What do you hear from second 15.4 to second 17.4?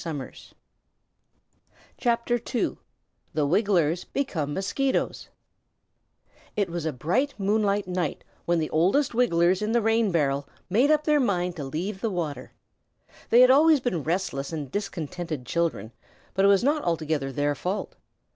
children, but it was not altogether